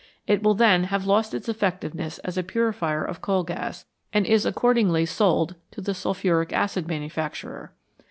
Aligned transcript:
It 0.25 0.41
will 0.41 0.55
then 0.55 0.85
have 0.85 1.05
lost 1.05 1.31
its 1.31 1.47
effectiveness 1.47 2.17
as 2.23 2.35
a 2.35 2.41
purifier 2.41 3.05
of 3.05 3.21
coal 3.21 3.43
gas, 3.43 3.85
and 4.11 4.25
is 4.25 4.47
accordingly 4.47 5.05
sold 5.05 5.53
to 5.69 5.79
the 5.79 5.93
sulphuric 5.93 6.51
acid 6.51 6.87
manufacturer. 6.87 7.73